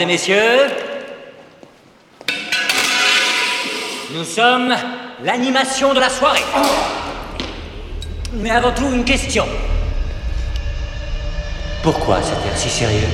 Mesdames 0.00 0.08
et 0.08 0.12
messieurs. 0.14 0.60
Nous 4.14 4.24
sommes 4.24 4.74
l'animation 5.22 5.92
de 5.92 6.00
la 6.00 6.08
soirée. 6.08 6.40
Mais 8.32 8.50
avant 8.50 8.72
tout, 8.72 8.90
une 8.94 9.04
question. 9.04 9.44
Pourquoi 11.82 12.22
cet 12.22 12.38
air 12.46 12.56
si 12.56 12.70
sérieux? 12.70 13.08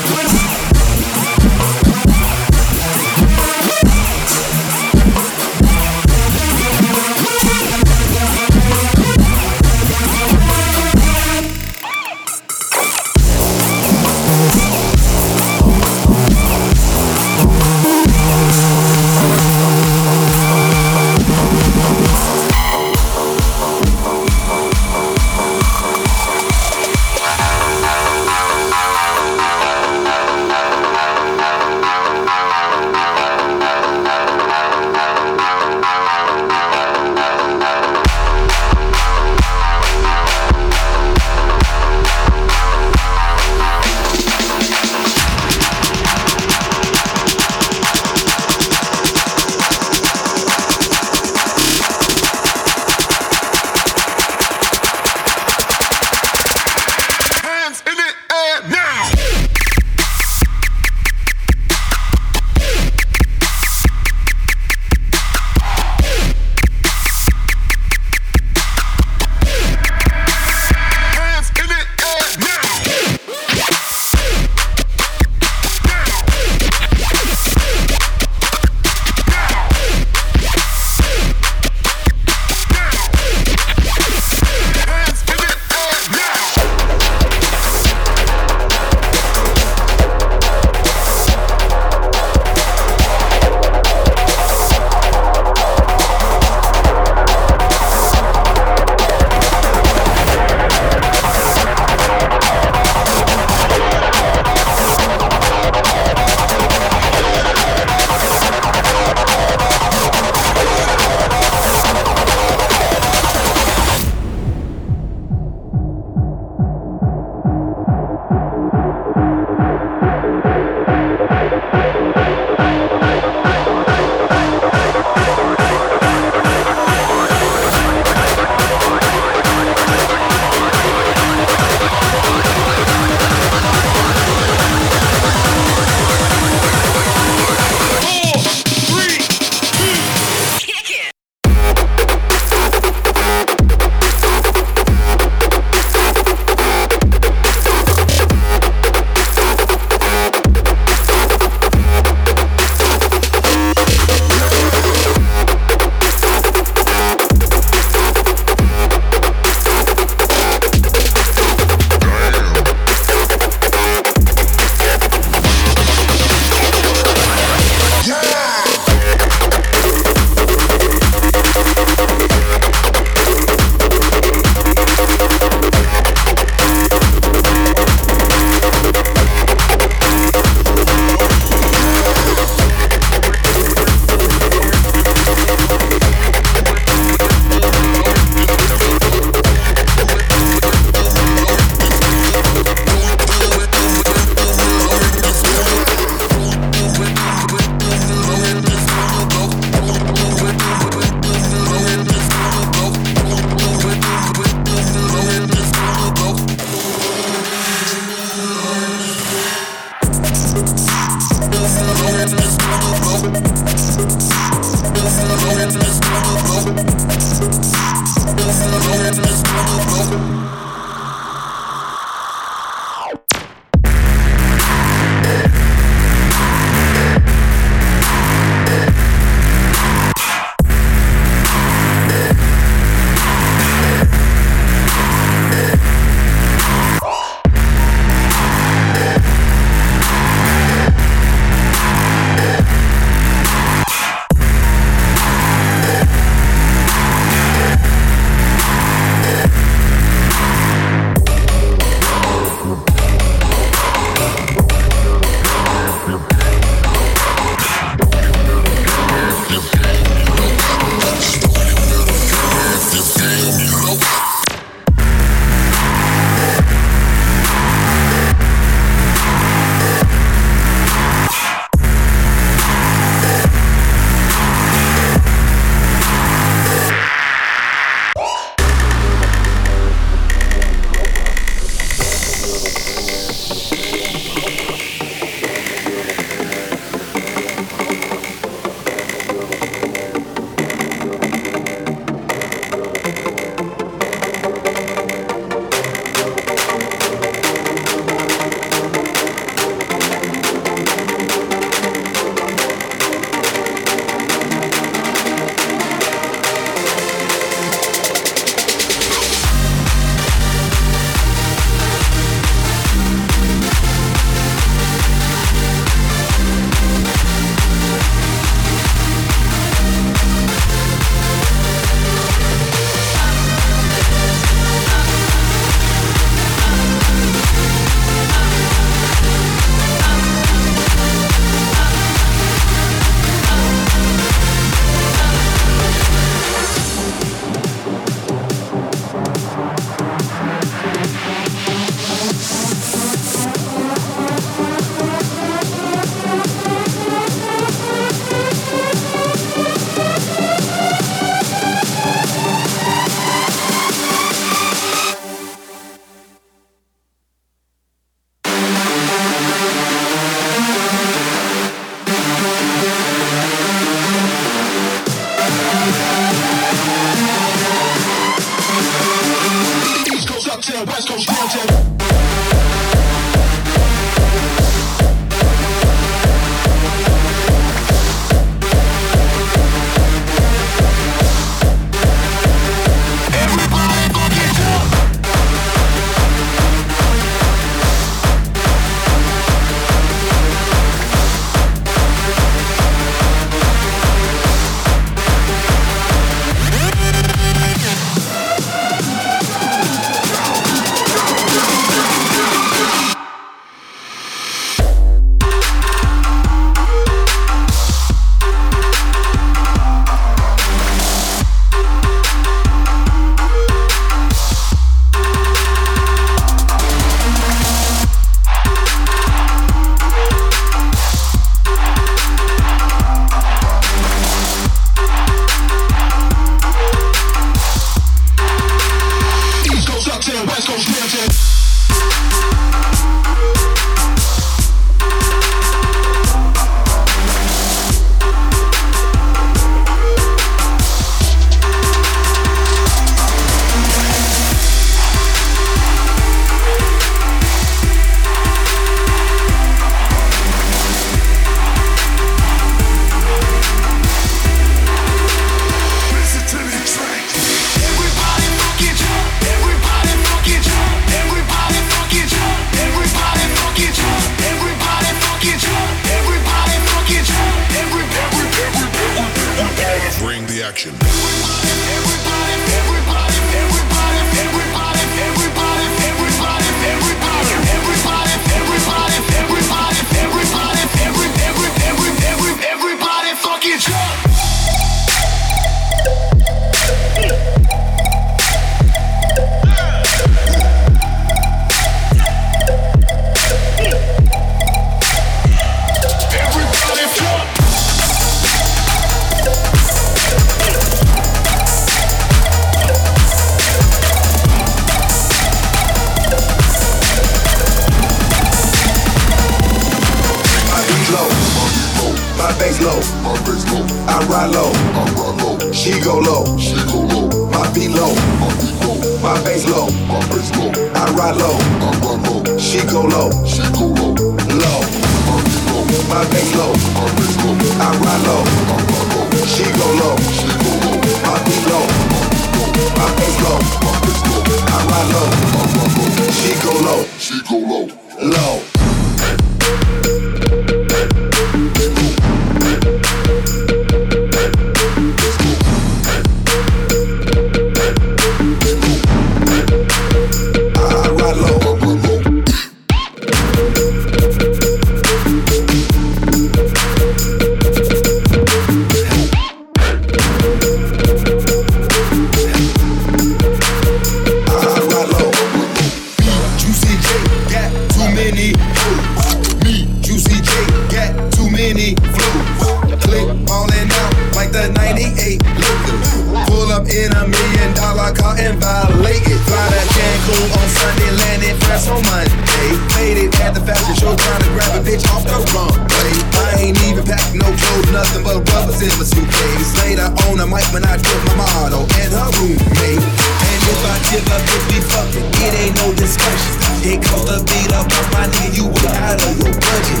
in 588.82 588.92
my 588.98 589.04
suitcase. 589.04 589.72
Later 589.80 590.10
on, 590.28 590.40
I 590.40 590.44
might 590.44 590.68
when 590.72 590.84
I 590.84 590.96
drip 591.00 591.20
my 591.32 591.34
model 591.36 591.88
and 591.96 592.12
her 592.12 592.28
roommate. 592.36 593.00
And 593.00 593.60
if 593.72 593.80
I 593.84 593.94
give 594.10 594.26
up, 594.28 594.42
if 594.44 594.62
we 594.68 594.78
fucking, 594.84 595.28
it 595.44 595.52
ain't 595.56 595.76
no 595.80 595.92
discussion. 595.96 596.52
It 596.84 597.00
comes 597.00 597.24
to 597.24 597.40
beat 597.48 597.72
up 597.72 597.88
on 597.88 598.06
my 598.12 598.28
nigga, 598.28 598.56
you 598.56 598.66
way 598.68 598.92
out 599.00 599.16
of 599.16 599.32
your 599.40 599.54
budget. 599.56 600.00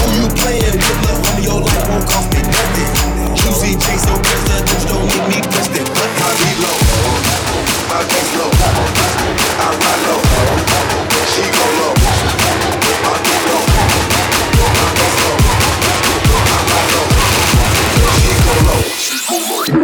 Who 0.00 0.06
you 0.16 0.26
playing 0.40 0.72
with, 0.72 0.98
little 1.04 1.20
homie? 1.20 1.44
Your 1.44 1.60
life 1.60 1.84
won't 1.88 2.06
cost 2.08 2.28
me 2.32 2.40
nothing. 2.48 2.90
Juicy 3.36 3.76
J, 3.76 3.84
so 4.00 4.14
press 4.16 4.42
the 4.48 4.56
don't 4.88 5.04
make 5.04 5.26
me 5.28 5.38
press 5.44 5.68
that 5.68 5.84
button. 5.84 6.24
I 6.24 6.30
be 6.40 6.50
low, 6.64 6.76
my 7.92 8.00
case 8.08 8.32
low, 8.40 8.50
I 9.60 9.68
ride 9.68 10.02
low, 10.08 10.20
she 11.28 11.44
go 11.52 11.66
low. 11.78 12.63
Over. 19.34 19.83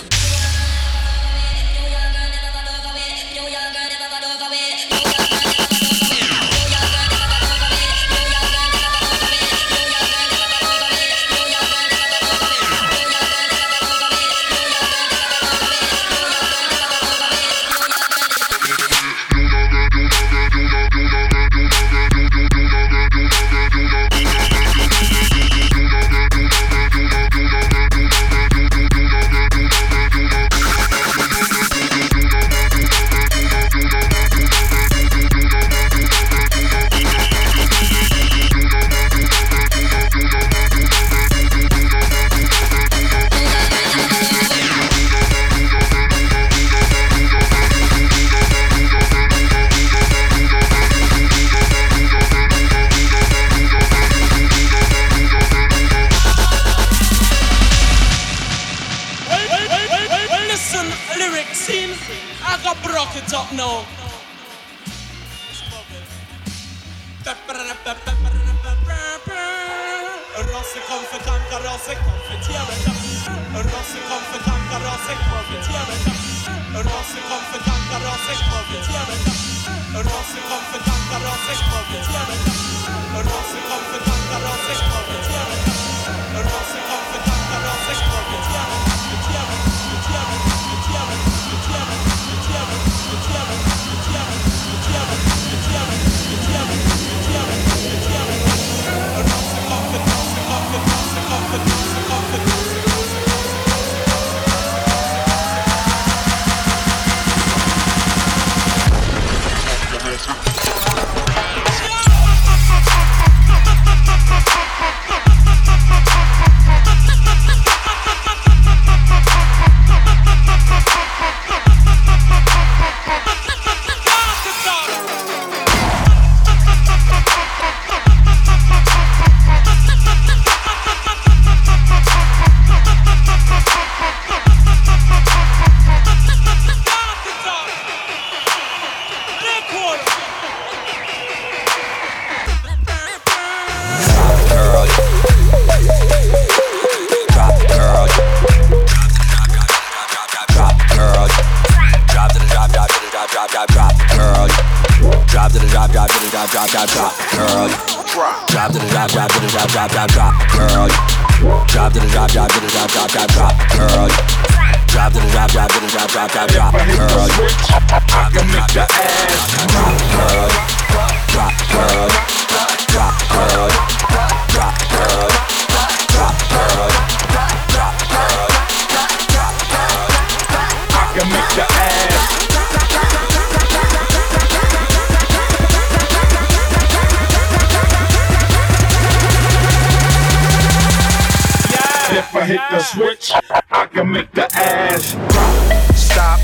I 193.73 193.87
can 193.87 194.11
make 194.11 194.29
the 194.33 194.51
ass 194.53 195.13
drop, 195.13 195.95
stop, 195.95 196.39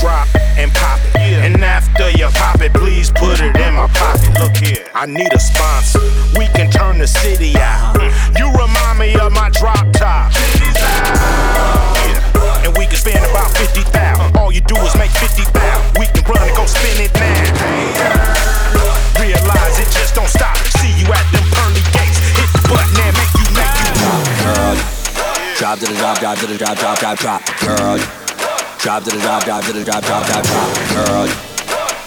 drop, 0.00 0.28
and 0.58 0.70
pop 0.72 1.00
it. 1.00 1.14
Yeah. 1.14 1.44
And 1.44 1.64
after 1.64 2.10
you 2.10 2.28
pop 2.28 2.60
it, 2.60 2.74
please 2.74 3.10
put 3.10 3.40
it 3.40 3.56
in 3.56 3.74
my 3.74 3.88
pocket. 3.88 4.38
Look 4.38 4.56
here, 4.56 4.86
I 4.94 5.06
need 5.06 5.32
a 5.32 5.40
sponsor. 5.40 6.00
We 6.38 6.46
can 6.48 6.70
turn 6.70 6.98
the 6.98 7.06
city 7.06 7.56
out 7.56 7.95
drop 25.76 25.88
to 25.88 25.92
the 25.92 25.98
drop, 25.98 26.18
drop 26.18 26.38
to 26.38 26.46
the 26.46 26.56
drop, 26.56 26.78
drop, 26.78 26.98
drop, 26.98 27.18
drop, 27.18 27.42
girl. 27.60 27.98
Drop 28.78 29.04
to 29.04 29.10
the 29.10 29.20
drop, 29.20 29.44
drop 29.44 29.64
to 29.64 29.72
the 29.72 29.84
drop, 29.84 30.02
drop, 30.04 30.24
drop, 30.24 30.44
drop, 30.44 30.70
girl. 30.94 31.28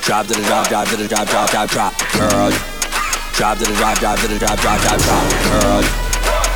Drop 0.01 0.25
to 0.25 0.33
the 0.33 0.41
drop, 0.41 0.67
drop 0.69 0.87
to 0.89 0.97
the 0.97 1.07
drop, 1.07 1.27
drop, 1.27 1.49
drop, 1.51 1.69
drop, 1.69 1.93
girl. 2.17 2.51
Drop 3.37 3.57
to 3.59 3.65
the 3.65 3.75
drop, 3.77 3.99
drop 3.99 4.17
to 4.19 4.27
the 4.27 4.39
drop, 4.39 4.57
drop, 4.59 4.81
drop, 4.81 4.99
drop, 5.05 5.25
girl. 5.45 5.83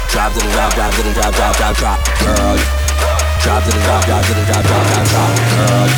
Drop 0.10 0.34
to 0.34 0.40
the 0.42 0.50
drop, 0.54 0.74
drop 0.74 0.94
to 0.94 1.02
the 1.04 1.14
drop, 1.14 1.34
drop, 1.38 1.54
drop, 1.58 1.76
drop, 1.78 2.00
girl. 2.18 2.58
Drop 3.44 3.62
to 3.62 3.70
the 3.70 3.82
drop, 3.84 4.06
drop 4.06 4.26
to 4.26 4.34
the 4.34 4.44
drop, 4.50 4.64
drop, 4.66 4.86
drop, 4.90 5.06
drop, 5.14 5.30
girl. 5.54 5.90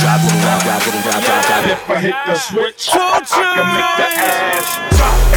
Drop 0.00 0.18
to 0.20 0.28
the 0.32 0.40
drop, 0.40 0.60
drop 0.64 0.80
to 0.80 0.90
the 0.90 1.00
drop, 1.04 1.20
drop, 1.20 1.42
drop. 1.44 1.64
If 1.68 1.90
I 1.90 2.00
hit 2.00 2.16
the 2.24 2.34
switch, 2.34 2.88
I 2.92 3.20
can 3.28 3.66
make 3.76 3.92
the 4.00 4.08
ass 4.08 4.80
drop. 4.96 5.29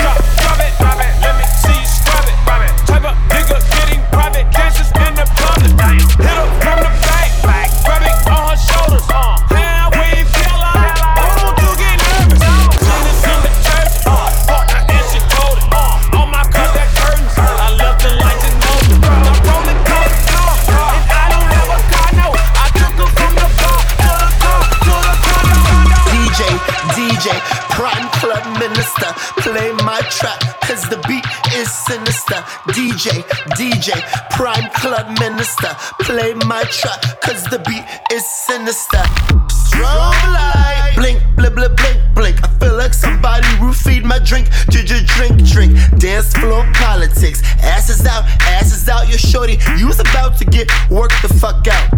sister. 35.63 36.03
Play 36.03 36.33
my 36.33 36.63
track, 36.63 37.01
cause 37.21 37.43
the 37.45 37.59
beat 37.59 37.85
is 38.11 38.25
sinister. 38.25 39.03
Strobe 39.47 40.27
light, 40.31 40.93
blink, 40.95 41.21
blip, 41.35 41.55
blip, 41.55 41.75
blink, 41.75 41.99
blink. 42.13 42.43
I 42.43 42.47
feel 42.59 42.75
like 42.77 42.93
somebody 42.93 43.47
roofied 43.59 44.03
my 44.03 44.19
drink. 44.19 44.49
Drink, 44.69 45.07
drink, 45.07 45.45
drink. 45.45 45.99
Dance 45.99 46.33
floor 46.33 46.65
politics. 46.73 47.41
Asses 47.63 48.05
out, 48.05 48.25
asses 48.41 48.87
out, 48.89 49.07
your 49.07 49.17
shorty. 49.17 49.57
was 49.85 49.99
about 49.99 50.37
to 50.37 50.45
get 50.45 50.69
worked 50.89 51.21
the 51.21 51.33
fuck 51.39 51.67
out. 51.67 51.89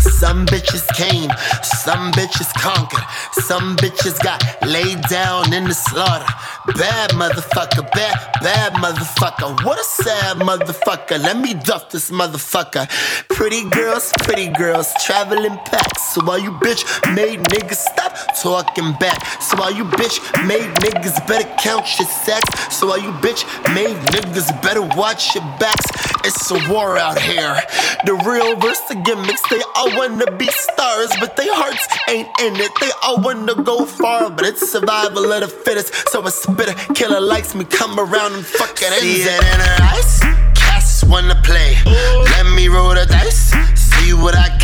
Some 0.00 0.46
bitches 0.46 0.86
came, 0.96 1.30
some 1.62 2.12
bitches 2.12 2.52
conquered, 2.54 3.04
some 3.32 3.76
bitches 3.76 4.18
got 4.22 4.42
laid 4.66 5.00
down 5.08 5.52
in 5.52 5.64
the 5.64 5.74
slaughter. 5.74 6.26
Bad 6.76 7.10
motherfucker, 7.10 7.88
bad, 7.92 8.32
bad 8.42 8.72
motherfucker. 8.74 9.64
What 9.64 9.78
a 9.78 9.84
sad 9.84 10.38
motherfucker. 10.38 11.22
Let 11.22 11.38
me 11.38 11.54
duff 11.54 11.90
this 11.90 12.10
motherfucker. 12.10 12.88
Pretty 13.28 13.68
girls, 13.70 14.10
pretty 14.22 14.48
girls, 14.48 14.92
traveling 15.04 15.56
packs. 15.66 16.14
So 16.14 16.24
while 16.24 16.38
you 16.38 16.50
bitch 16.50 16.82
made 17.14 17.38
niggas 17.40 17.76
stop 17.76 18.16
talking 18.42 18.92
back. 18.98 19.40
So 19.40 19.56
while 19.56 19.72
you 19.72 19.84
bitch 19.84 20.18
made 20.48 20.68
niggas 20.82 21.24
better 21.28 21.48
count 21.62 21.86
your 21.98 22.08
sex. 22.08 22.42
So 22.76 22.88
while 22.88 23.00
you 23.00 23.12
bitch 23.22 23.44
made 23.72 23.96
niggas 24.10 24.50
better 24.60 24.82
watch 24.82 25.36
your 25.36 25.44
backs. 25.60 26.13
It's 26.24 26.50
a 26.50 26.72
war 26.72 26.96
out 26.96 27.18
here. 27.18 27.60
The 28.06 28.14
real 28.14 28.56
versus 28.56 28.82
the 28.88 28.94
gimmicks, 28.96 29.42
they 29.50 29.60
all 29.74 29.94
wanna 29.94 30.30
be 30.32 30.46
stars, 30.46 31.12
but 31.20 31.36
their 31.36 31.54
hearts 31.54 31.86
ain't 32.08 32.28
in 32.40 32.56
it. 32.56 32.72
They 32.80 32.90
all 33.02 33.20
wanna 33.20 33.54
go 33.54 33.84
far, 33.84 34.30
but 34.30 34.46
it's 34.46 34.70
survival 34.70 35.30
of 35.30 35.40
the 35.42 35.48
fittest. 35.48 36.08
So 36.08 36.26
a 36.26 36.30
spitter 36.30 36.72
killer 36.94 37.20
likes 37.20 37.54
me, 37.54 37.66
come 37.66 38.00
around 38.00 38.32
and 38.32 38.46
fucking 38.46 38.88
See 38.92 39.22
it 39.22 39.42
in 39.52 39.60
her 39.60 39.76
eyes. 39.92 40.20
Cats 40.54 41.04
wanna 41.04 41.38
play. 41.44 41.76
Let 41.84 42.46
me 42.56 42.68
roll 42.68 42.94
the 42.94 43.04
dice. 43.04 43.52
See 43.74 44.14
what 44.14 44.34
I 44.34 44.48
can 44.58 44.63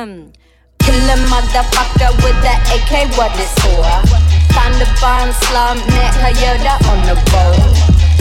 Um, 0.00 0.32
kill 0.78 0.96
a 0.96 1.16
motherfucker 1.28 2.08
with 2.24 2.38
the 2.40 2.54
AK, 2.72 3.12
what 3.20 3.36
is 3.36 3.52
for? 3.60 3.84
Find 4.56 4.72
a 4.80 4.88
barn 4.96 5.28
slum, 5.44 5.76
net 5.92 6.16
her 6.24 6.32
on 6.88 7.04
the 7.04 7.16
road. 7.28 7.68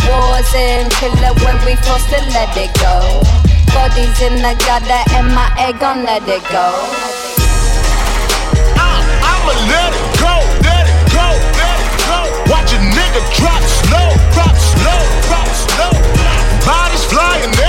Wars 0.04 0.52
in 0.60 0.92
killer 1.00 1.32
when 1.39 1.56
we 1.63 1.80
forced 1.88 2.12
to 2.12 2.20
let 2.36 2.52
it 2.60 2.76
go. 2.84 3.24
Bodies 3.72 4.20
in 4.20 4.44
the 4.44 4.60
gutter 4.60 5.04
and 5.15 5.32
my 5.32 5.48
egg 5.56 5.80
gon' 5.80 6.04
let 6.04 6.28
it 6.28 6.44
go. 6.52 6.68
I'ma 8.76 9.54
let 9.72 9.96
it 9.96 10.10
go, 10.20 10.36
let 10.68 10.84
it 10.84 11.00
go, 11.15 11.28
let 11.32 11.80
it 11.80 11.96
go. 12.12 12.20
Watch 12.52 12.76
a 12.76 12.80
nigga 12.92 13.24
drop 13.39 13.63
slow, 13.88 14.10
drop 14.36 14.56
slow, 14.76 15.00
drop 15.32 15.48
slow. 15.48 15.96
Bodies 16.68 17.06
flying 17.08 17.68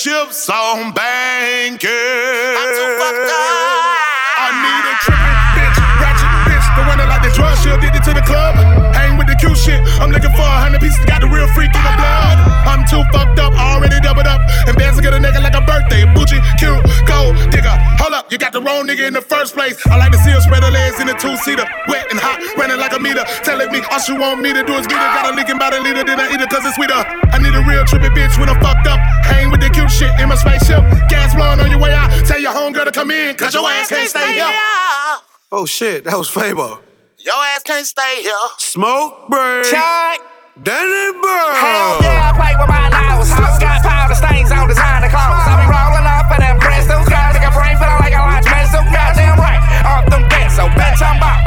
spaceships 0.00 0.48
on 0.48 0.92
banking. 0.92 1.90
I'm 1.92 2.70
too 2.72 2.90
fucked 2.96 3.28
up. 3.28 4.00
I 4.40 4.48
need 4.56 4.84
a 4.88 4.94
trippin' 5.04 5.38
bitch, 5.52 5.76
ratchet 6.00 6.32
bitch, 6.48 6.66
the 6.72 6.82
one 6.88 6.96
that 6.96 7.08
like 7.12 7.20
the 7.20 7.32
drug 7.36 7.52
shit, 7.60 7.76
addicted 7.76 8.04
to 8.08 8.12
the 8.16 8.24
club. 8.24 8.56
Hang 8.96 9.20
with 9.20 9.28
the 9.28 9.36
cute 9.36 9.56
shit. 9.60 9.76
I'm 10.00 10.08
looking 10.08 10.32
for 10.32 10.46
a 10.46 10.60
hundred 10.64 10.80
pieces, 10.80 11.04
got 11.04 11.20
the 11.20 11.28
real 11.28 11.44
freak 11.52 11.68
in 11.76 11.82
my 11.84 11.92
blood. 12.00 12.36
I'm 12.64 12.88
too 12.88 13.04
fucked 13.12 13.36
up, 13.44 13.52
already 13.52 14.00
doubled 14.00 14.24
up. 14.24 14.40
And 14.64 14.72
bands 14.80 14.96
get 15.04 15.12
a 15.12 15.20
nigga 15.20 15.44
like 15.44 15.52
a 15.52 15.60
birthday. 15.60 16.08
Bougie, 16.16 16.40
cute, 16.56 16.80
gold 17.04 17.36
digger. 17.52 17.76
Hold 18.00 18.16
up, 18.16 18.32
you 18.32 18.40
got 18.40 18.56
the 18.56 18.62
wrong 18.64 18.88
nigga 18.88 19.04
in 19.04 19.12
the 19.12 19.20
first 19.20 19.52
place. 19.52 19.76
I 19.84 20.00
like 20.00 20.16
to 20.16 20.20
see 20.24 20.32
her 20.32 20.40
spread 20.40 20.64
her 20.64 20.72
legs 20.72 20.96
in 20.96 21.12
a 21.12 21.16
two 21.20 21.36
seater, 21.44 21.68
wet 21.92 22.08
and 22.08 22.16
hot, 22.16 22.40
running 22.56 22.80
like 22.80 22.96
a 22.96 23.00
meter. 23.00 23.24
Telling 23.44 23.68
me 23.68 23.84
all 23.92 24.00
she 24.00 24.16
want 24.16 24.40
me 24.40 24.56
to 24.56 24.64
do 24.64 24.72
is 24.80 24.88
beat 24.88 24.96
her. 24.96 25.10
Got 25.12 25.28
a 25.28 25.36
leaking 25.36 25.60
the 25.60 25.80
liter, 25.84 26.04
then 26.08 26.16
I 26.16 26.32
eat 26.32 26.40
it 26.40 26.48
cause 26.48 26.64
it's 26.64 26.80
sweeter. 26.80 26.96
I 26.96 27.36
need 27.36 27.52
a 27.52 27.60
real 27.68 27.84
trippy 27.84 28.08
bitch 28.16 28.40
when 28.40 28.48
I'm 28.48 28.56
fucked 28.64 28.88
up. 28.88 29.09
Shit 30.00 30.12
in 30.20 30.28
my 30.28 30.34
spaceship. 30.34 30.80
Gas 31.12 31.34
blowing 31.36 31.60
on 31.60 31.70
your 31.70 31.80
way 31.80 31.92
out. 31.92 32.08
Tell 32.24 32.40
your 32.40 32.52
homegirl 32.52 32.86
to 32.86 32.92
come 32.92 33.10
in, 33.10 33.36
cause 33.36 33.52
your 33.52 33.68
ass 33.68 33.88
can't 33.88 34.08
stay 34.08 34.32
here. 34.32 34.48
Oh 35.52 35.66
shit, 35.66 36.04
that 36.04 36.16
was 36.16 36.28
Fabo. 36.28 36.80
Your 37.18 37.40
ass 37.52 37.62
can't 37.62 37.86
stay 37.86 38.22
here. 38.22 38.46
Smoke 38.58 39.28
break. 39.28 39.64
Check. 39.68 40.20
Danny 40.60 41.12
Bird. 41.20 41.56
Hell 41.56 42.04
yeah, 42.04 42.28
I 42.28 42.36
play 42.36 42.52
with 42.56 42.68
my 42.68 42.88
nose. 42.92 43.32
House 43.32 43.58
got 43.60 43.80
powder 43.80 44.16
stains 44.16 44.52
on 44.52 44.68
designer 44.68 45.08
clothes. 45.08 45.46
I 45.48 45.56
be 45.56 45.66
rolling 45.68 46.08
up 46.08 46.28
in 46.32 46.40
them 46.44 46.56
crystals. 46.60 47.08
Got 47.08 47.36
like 47.36 47.44
a 47.44 47.52
brain 47.52 47.76
feeling 47.80 48.00
like 48.00 48.16
a 48.16 48.20
large 48.20 48.48
missile. 48.48 48.84
Goddamn 48.92 49.36
right, 49.40 49.60
off 49.84 50.04
them 50.12 50.24
pencil. 50.28 50.68
Bitch, 50.76 51.00
I'm 51.00 51.16
about 51.16 51.39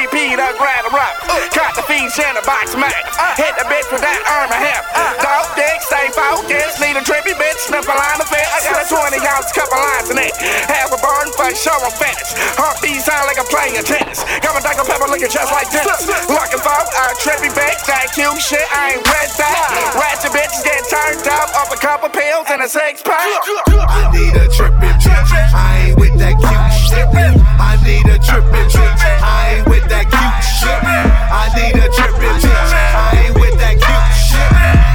Hit 0.00 0.08
uh, 0.40 0.48
the 0.48 0.64
BP 0.64 0.80
to 0.80 0.88
her 0.88 0.96
up. 0.96 1.14
Cut 1.52 1.76
the 1.76 1.84
in 1.84 2.32
the 2.32 2.44
box 2.48 2.72
max. 2.72 2.96
Uh, 3.20 3.36
hit 3.36 3.52
the 3.60 3.68
bitch 3.68 3.84
with 3.92 4.00
that 4.00 4.24
arm 4.32 4.48
and 4.48 4.64
hip. 4.64 4.80
Uh, 4.96 5.12
Dope 5.20 5.52
dick, 5.60 5.76
stay 5.84 6.08
focused. 6.16 6.80
Need 6.80 6.96
a 6.96 7.04
trippy 7.04 7.36
bitch, 7.36 7.68
snip 7.68 7.84
a 7.84 7.92
line 7.92 8.16
of 8.16 8.24
fit. 8.32 8.48
I 8.48 8.64
got 8.64 8.80
a 8.80 8.86
20 8.88 9.20
ounce 9.20 9.52
couple 9.52 9.76
lines 9.76 10.08
in 10.08 10.16
it. 10.16 10.32
Have 10.72 10.88
a 10.88 11.00
burn 11.04 11.28
for 11.36 11.52
show 11.52 11.76
I'm 11.84 11.92
finished. 12.00 12.32
Heartbeat 12.56 13.04
sound 13.04 13.28
like 13.28 13.36
I'm 13.36 13.50
playing 13.52 13.76
a 13.76 13.84
tennis. 13.84 14.24
Got 14.40 14.56
my 14.56 14.64
Dr. 14.64 14.88
Pepper 14.88 15.04
looking 15.04 15.28
just 15.28 15.52
like 15.52 15.68
Dennis. 15.68 16.08
Looking 16.32 16.62
for 16.64 16.80
a 16.80 17.04
trippy 17.20 17.52
bitch, 17.52 17.84
that 17.84 18.08
cute 18.16 18.40
shit, 18.40 18.64
I 18.72 18.96
ain't 18.96 19.04
with 19.04 19.32
that. 19.36 20.00
Ratchet 20.00 20.32
bitches 20.32 20.64
get 20.64 20.80
turned 20.88 21.28
up 21.28 21.52
off 21.60 21.68
a 21.68 21.76
couple 21.76 22.08
pills 22.08 22.48
and 22.48 22.64
a 22.64 22.68
six 22.72 23.04
pack. 23.04 23.20
I 23.68 24.08
need 24.16 24.32
a 24.32 24.48
trippin' 24.48 24.80
bitch. 24.80 25.04
I 25.52 25.92
ain't 25.92 26.00
with 26.00 26.16
that 26.16 26.40
cute 26.40 26.72
shit. 26.88 27.49
I 27.60 27.76
need 27.84 28.08
a 28.08 28.16
trippin' 28.18 28.68
bitch. 28.72 28.74
I 29.20 29.60
ain't 29.60 29.68
with 29.68 29.84
that 29.92 30.08
cute 30.08 30.40
shit. 30.48 30.80
I 30.80 31.52
need 31.54 31.76
a 31.76 31.88
trippin' 31.92 32.40
bitch. 32.40 32.48
I 32.48 33.28
ain't 33.28 33.36
with 33.36 33.56
that 33.60 33.76
cute 33.76 34.08
shit. 34.16 34.50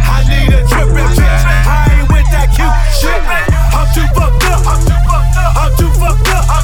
I 0.09 0.25
need 0.25 0.49
a 0.49 0.61
trippin' 0.65 1.13
bitch. 1.13 1.45
I 1.45 2.01
ain't 2.01 2.09
with 2.09 2.27
that 2.33 2.49
cute 2.49 2.73
shit. 2.89 3.21
I'm 3.69 3.85
too 3.93 4.07
fucked 4.17 4.43
up. 4.49 4.65
I'm 4.65 4.81
too 4.81 4.97
fucked 5.05 5.37
up. 5.37 5.53
I'm 5.61 5.71
too 5.77 5.93
fucked 5.93 6.29
up. 6.33 6.57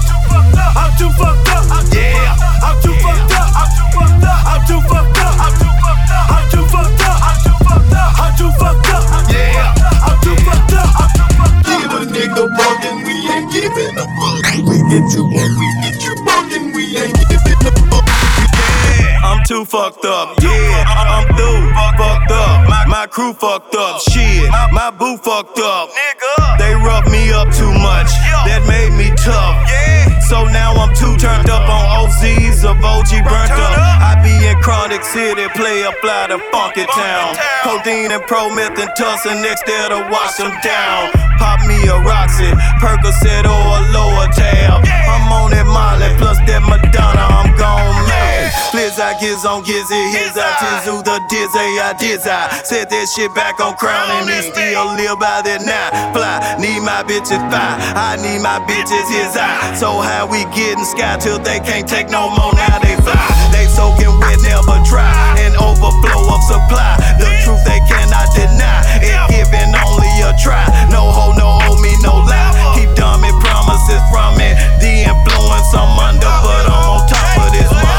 Yeah. 1.94 2.34
I'm 2.66 2.78
too 2.82 2.98
fucked 2.98 3.34
up. 3.38 3.54
I'm 3.54 3.70
too 3.78 3.94
fucked 3.94 4.26
up. 4.26 4.42
I'm 4.50 4.62
too 4.66 4.82
fucked 4.90 5.22
up. 5.22 5.38
I'm 5.38 5.54
too 6.50 6.66
fucked 6.74 7.02
up. 8.66 8.86
Yeah. 8.86 8.91
Get 14.92 15.14
you 15.14 15.24
and 15.24 15.58
we 15.58 15.68
get 15.82 16.04
you 16.04 16.11
too 19.52 19.66
fucked 19.66 20.06
up, 20.06 20.40
yeah. 20.40 20.88
I'm 20.88 21.28
through, 21.36 21.76
fucked 22.00 22.32
up. 22.32 22.88
My 22.88 23.06
crew 23.06 23.34
fucked 23.34 23.76
up, 23.76 24.00
shit. 24.00 24.48
My 24.72 24.96
boo 24.96 25.18
fucked 25.18 25.60
up. 25.60 25.92
They 26.56 26.72
roughed 26.72 27.12
me 27.12 27.36
up 27.36 27.52
too 27.52 27.68
much, 27.84 28.08
that 28.48 28.64
made 28.64 28.96
me 28.96 29.12
tough. 29.20 29.60
So 30.32 30.48
now 30.48 30.72
I'm 30.80 30.96
too 30.96 31.20
turned 31.20 31.52
up 31.52 31.68
on 31.68 31.84
OZs 32.00 32.64
of 32.64 32.80
OG 32.80 33.12
burnt 33.28 33.52
up. 33.52 33.76
I 34.00 34.16
be 34.24 34.32
in 34.48 34.56
Chronic 34.64 35.04
City, 35.04 35.44
play 35.52 35.84
a 35.84 35.92
fly 36.00 36.32
to 36.32 36.40
Funky 36.56 36.88
Town. 36.88 37.36
Codeine 37.68 38.16
and 38.16 38.24
Prometh 38.32 38.80
and 38.80 38.92
Tussin 38.96 39.44
next 39.44 39.68
there 39.68 39.90
to 39.92 40.00
wash 40.08 40.40
them 40.40 40.56
down. 40.64 41.12
Pop 41.36 41.60
me 41.68 41.76
a 41.92 42.00
Roxy, 42.08 42.48
Percocet 42.80 43.44
or 43.44 43.68
a 43.68 43.80
lower 43.92 44.32
tab. 44.32 44.80
I'm 45.12 45.28
on 45.28 45.52
that 45.52 45.68
Molly, 45.68 46.08
plus 46.16 46.40
that 46.48 46.64
Madonna, 46.64 47.28
I'm 47.28 47.52
gives 49.22 49.46
on 49.46 49.62
Gizzy, 49.62 50.02
his 50.18 50.34
I 50.34 50.50
tizu 50.58 51.06
the 51.06 51.22
dizzy, 51.30 51.78
I 51.78 51.94
dizzy. 51.94 52.42
Set 52.66 52.90
that 52.90 53.06
shit 53.06 53.30
back 53.38 53.62
on 53.62 53.78
crown 53.78 54.10
and 54.18 54.26
me 54.26 54.42
still 54.42 54.98
live 54.98 55.22
by 55.22 55.46
that 55.46 55.62
now. 55.62 55.94
Fly, 56.10 56.42
need 56.58 56.82
my 56.82 57.06
bitches 57.06 57.38
fly, 57.54 57.78
I 57.94 58.18
need 58.18 58.42
my 58.42 58.58
bitches 58.66 59.06
his 59.14 59.38
eye. 59.38 59.78
So 59.78 60.02
how 60.02 60.26
we 60.26 60.42
getting 60.58 60.82
sky 60.82 61.22
till 61.22 61.38
they 61.38 61.62
can't 61.62 61.86
take 61.86 62.10
no 62.10 62.34
more, 62.34 62.50
now 62.58 62.82
they 62.82 62.98
fly. 63.06 63.22
They 63.54 63.70
soaking 63.70 64.10
wet, 64.18 64.42
never 64.42 64.82
dry, 64.90 65.14
An 65.38 65.54
overflow 65.54 66.26
of 66.34 66.42
supply. 66.42 66.98
The 67.22 67.30
truth 67.46 67.62
they 67.62 67.78
cannot 67.86 68.34
deny, 68.34 68.82
it 69.06 69.22
giving 69.30 69.70
only 69.86 70.14
a 70.26 70.34
try. 70.42 70.66
No 70.90 71.14
ho, 71.14 71.38
no 71.38 71.62
hold 71.62 71.78
me, 71.78 71.94
no 72.02 72.26
lie. 72.26 72.74
Keep 72.74 72.98
dumbing 72.98 73.38
promises 73.38 74.02
from 74.10 74.42
it. 74.42 74.58
The 74.82 75.06
influence 75.06 75.70
I'm 75.78 75.94
under, 76.10 76.34
but 76.42 76.66
I'm 76.66 76.98
on 76.98 77.02
top 77.06 77.38
of 77.38 77.54
this 77.54 77.70
money. 77.70 77.91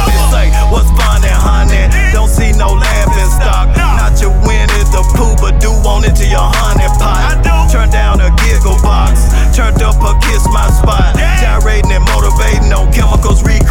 See 2.52 2.58
no 2.58 2.68
laughing 2.68 3.30
stock. 3.30 3.76
Not 3.76 4.20
your 4.20 4.32
win 4.44 4.68
is 4.80 4.90
the 4.90 5.02
poo, 5.16 5.32
but 5.40 5.60
do 5.60 5.70
want 5.84 6.04
it 6.04 6.16
to 6.16 6.26
your 6.26 6.42
honey 6.42 6.88
pot. 6.98 7.40
Turn 7.70 7.88
down 7.90 8.20
a 8.20 8.28
giggle 8.44 8.76
box. 8.82 9.32
Turned 9.56 9.80
up 9.82 9.96
a 10.02 10.12
kiss 10.20 10.44
my 10.52 10.68
spot. 10.68 11.16
Gyrating 11.40 11.92
and 11.92 12.04
motivating 12.04 12.72
on 12.72 12.92
chemicals, 12.92 13.40
recreating 13.42 13.61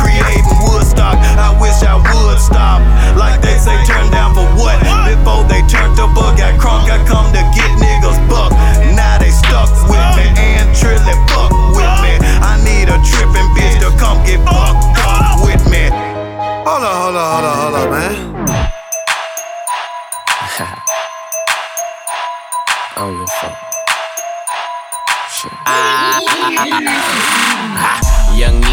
Shit. 28.41 28.70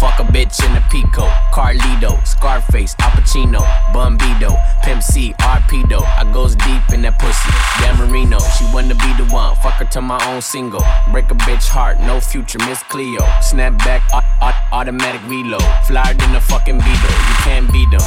Fuck 0.00 0.20
a 0.20 0.22
bitch 0.22 0.62
in 0.64 0.76
a 0.76 0.80
Pico. 0.90 1.26
Carlito, 1.52 2.24
Scarface, 2.24 2.94
Al 3.00 3.10
Pacino, 3.10 3.58
Bumbido, 3.92 4.54
Pimp 4.84 5.02
C, 5.02 5.34
Arpedo. 5.40 6.00
I 6.02 6.22
goes 6.32 6.54
deep 6.54 6.94
in 6.94 7.02
that 7.02 7.18
pussy. 7.18 7.50
Dan 7.82 7.98
Marino, 7.98 8.38
she 8.38 8.64
wanna 8.72 8.94
be 8.94 9.10
the 9.18 9.26
one. 9.32 9.56
Fuck 9.56 9.74
her 9.82 9.84
to 9.86 10.00
my 10.00 10.18
own 10.30 10.40
single. 10.40 10.84
Break 11.10 11.30
a 11.32 11.34
bitch 11.34 11.66
heart, 11.68 11.98
no 12.00 12.20
future, 12.20 12.58
Miss 12.60 12.82
Cleo. 12.84 13.26
Snap 13.42 13.76
back, 13.78 14.02
au- 14.14 14.20
au- 14.46 14.78
automatic 14.78 15.20
reload. 15.26 15.66
Flyer 15.86 16.14
than 16.14 16.36
a 16.36 16.40
fucking 16.40 16.78
Beetle, 16.78 17.18
you 17.28 17.36
can't 17.42 17.72
beat 17.72 17.90
them. 17.90 18.00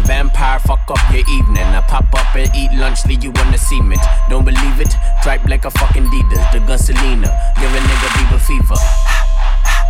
Vampire, 0.00 0.58
fuck 0.58 0.82
up 0.90 0.98
your 1.12 1.22
evening. 1.30 1.62
I 1.62 1.80
pop 1.86 2.12
up 2.12 2.34
and 2.34 2.50
eat 2.56 2.72
lunch, 2.72 3.06
leave 3.06 3.22
you 3.22 3.30
on 3.38 3.52
the 3.52 3.58
cement. 3.58 4.02
Don't 4.28 4.44
believe 4.44 4.80
it? 4.80 4.92
Tripe 5.22 5.44
like 5.44 5.64
a 5.64 5.70
fucking 5.70 6.06
Adidas, 6.10 6.52
the 6.52 6.58
gun 6.58 6.76
Selena. 6.78 7.30
Give 7.60 7.70
a 7.72 7.78
nigga 7.78 8.08
fever 8.18 8.38
fever. 8.40 8.80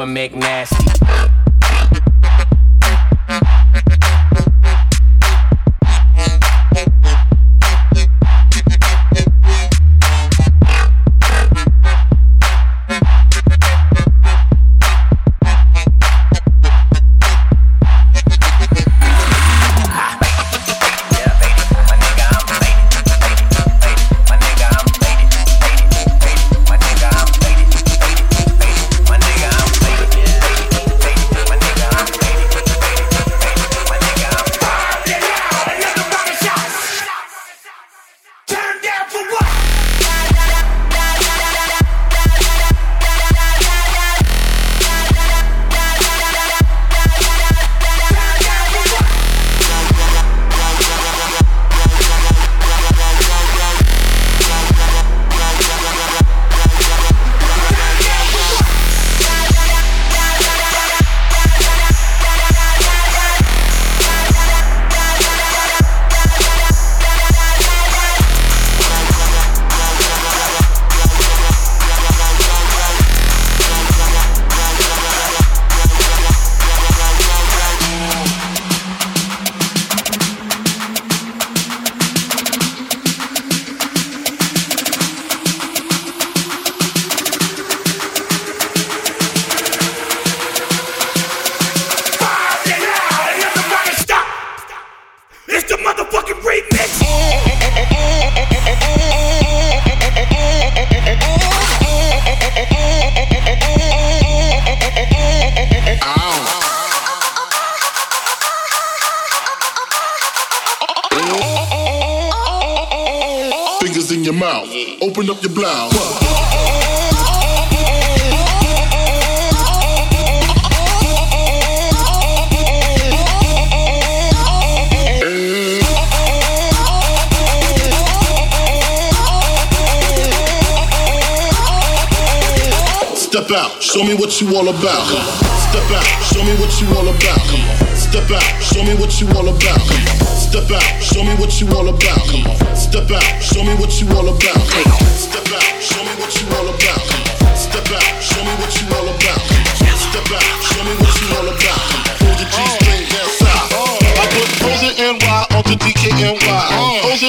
super 0.00 0.06
McNasty. 0.06 0.89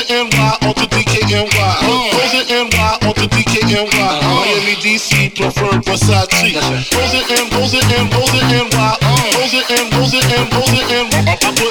NY 0.10 0.58
onto 0.66 0.86
DKNY. 0.88 1.52
And 1.52 2.72
NY 2.72 2.98
onto 3.06 3.28
DKNY. 3.28 3.92
Miami, 3.92 4.76
DC, 4.82 5.36
preferred 5.36 5.84
Versace. 5.84 6.32
Why? 6.32 6.86
Rose 6.98 7.14
it 7.14 7.30
in, 7.30 7.50
rose 7.52 7.74
it 7.74 7.86
in, 7.92 8.10
rose 8.10 8.34
it. 8.34 8.42
I 11.28 11.38
put 11.38 11.62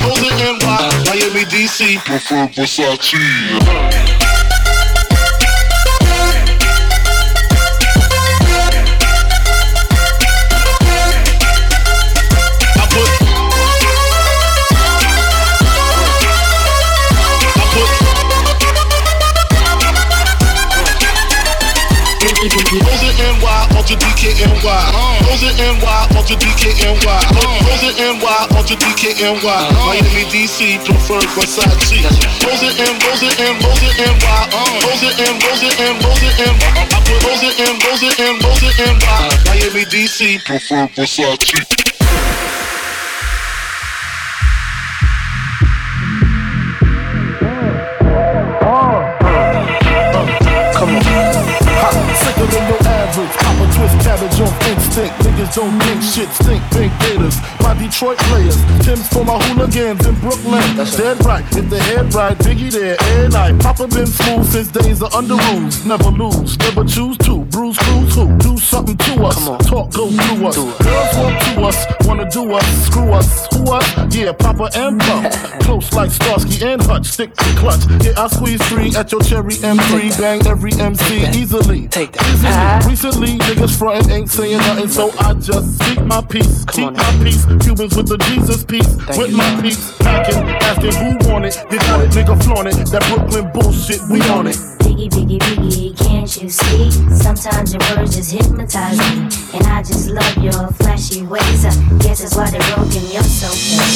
rose 0.00 0.22
it 0.22 0.40
in, 0.40 0.58
why? 0.60 0.88
Miami, 1.06 1.44
DC, 1.46 1.98
preferred 2.04 2.52
Versace. 2.52 4.49
Rosa 25.50 25.66
NY, 25.66 26.06
ultra 26.16 26.36
DKNY. 26.36 27.02
Rosa 27.66 27.90
NY, 27.98 28.46
ultra 28.54 28.76
DKNY. 28.76 29.42
Miami, 29.42 30.24
DC, 30.30 30.78
preferred 30.84 31.26
Versace. 31.34 32.06
Rosa 32.46 32.70
N, 32.78 32.94
Rosa 33.02 33.26
N, 33.42 33.58
Rosa 33.58 33.90
NY. 33.98 34.46
Rosa 34.86 35.10
N, 35.18 35.34
Rosa 35.42 35.70
N, 35.82 35.98
Rosa 36.06 36.30
N. 36.38 36.54
I 36.78 37.02
put 37.02 37.18
Rosa 37.26 37.50
N, 37.66 37.74
Rosa 37.82 38.10
N, 38.22 38.38
Rosa 38.38 38.70
NY. 38.78 39.28
Miami, 39.46 39.84
DC, 39.86 40.38
preferred 40.44 40.88
Versace. 40.90 41.80
cabbage 54.02 54.40
on 54.40 54.59
instinct. 54.90 55.14
Niggas 55.20 55.54
don't 55.54 55.78
think 55.80 56.02
shit 56.02 56.28
stink. 56.30 56.62
Pink 56.70 56.92
gators, 57.00 57.36
my 57.60 57.74
Detroit 57.74 58.18
players. 58.18 58.56
Timbs 58.84 59.06
for 59.08 59.24
my 59.24 59.38
hooligans 59.44 60.06
in 60.06 60.14
Brooklyn. 60.20 60.76
That's 60.76 60.96
Dead 60.96 61.24
right, 61.24 61.44
if 61.56 61.70
the 61.70 61.80
head 61.80 62.12
right, 62.14 62.36
Biggie 62.38 62.70
there, 62.70 62.96
and 63.00 63.34
I. 63.34 63.56
Papa 63.58 63.86
been 63.88 64.06
smooth 64.06 64.46
since 64.46 64.68
days 64.68 65.02
of 65.02 65.10
Underoos. 65.12 65.86
Never 65.86 66.10
lose, 66.10 66.58
never 66.58 66.84
choose 66.84 67.16
to. 67.18 67.49
Bruise, 67.60 67.76
cruise, 67.76 68.14
who? 68.14 68.38
Do 68.38 68.56
something 68.56 68.96
to 68.96 69.24
us. 69.24 69.36
Talk, 69.68 69.92
go 69.92 70.08
through 70.08 70.46
us. 70.46 70.56
Girls 70.56 71.16
want 71.18 71.40
to 71.42 71.60
us, 71.60 72.06
wanna 72.06 72.30
do 72.30 72.52
us. 72.52 72.86
Screw 72.86 73.12
us, 73.12 73.54
who 73.54 73.70
us? 73.70 74.16
Yeah, 74.16 74.32
Papa 74.32 74.70
and 74.76 74.98
Pump. 74.98 75.30
Close 75.60 75.92
like 75.92 76.10
Starsky 76.10 76.64
and 76.64 76.80
Hutch, 76.80 77.04
stick 77.04 77.34
to 77.34 77.44
clutch. 77.58 77.84
Yeah, 78.02 78.14
I 78.16 78.28
squeeze 78.28 78.66
three 78.66 78.96
at 78.96 79.12
your 79.12 79.20
cherry 79.20 79.56
M3. 79.56 80.18
Bang 80.18 80.46
every 80.46 80.72
MC 80.72 81.26
easily. 81.38 81.86
Take 81.88 82.12
that. 82.12 82.82
Easily. 82.82 82.90
Recently, 82.90 83.44
niggas 83.44 83.78
front 83.78 84.10
ain't 84.10 84.30
saying 84.30 84.56
nothing, 84.56 84.88
so 84.88 85.10
I 85.18 85.34
just 85.34 85.78
speak 85.78 86.02
my 86.06 86.22
piece. 86.22 86.64
Keep 86.64 86.94
my 86.94 87.20
peace. 87.22 87.44
Cubans 87.60 87.94
with 87.94 88.08
the 88.08 88.16
Jesus 88.32 88.64
piece. 88.64 88.88
with 89.18 89.36
my 89.36 89.60
peace. 89.60 89.92
Packing, 89.98 90.48
asking 90.64 90.94
who 90.94 91.30
want 91.30 91.44
it. 91.44 91.62
They 91.68 91.76
got 91.76 92.00
it, 92.00 92.10
nigga, 92.12 92.42
flaunt 92.42 92.68
it. 92.68 92.86
That 92.86 93.04
Brooklyn 93.12 93.52
bullshit, 93.52 94.00
we 94.08 94.22
on 94.30 94.46
it. 94.46 94.79
Biggie, 94.90 95.06
biggie, 95.08 95.38
biggie, 95.38 95.96
can't 95.96 96.42
you 96.42 96.50
see? 96.50 96.90
Sometimes 97.14 97.72
your 97.72 97.80
words 97.94 98.16
just 98.16 98.32
hypnotize 98.32 98.98
me. 98.98 99.30
And 99.54 99.62
I 99.70 99.84
just 99.86 100.10
love 100.10 100.36
your 100.42 100.66
flashy 100.82 101.22
ways. 101.22 101.62
I 101.62 101.70
guess 102.02 102.26
that's 102.26 102.34
why 102.34 102.50
they're 102.50 102.58
broken, 102.74 103.06
you're 103.06 103.22
so 103.22 103.46
fake. 103.54 103.86